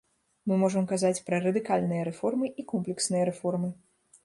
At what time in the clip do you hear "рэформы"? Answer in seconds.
2.09-2.51, 3.33-3.73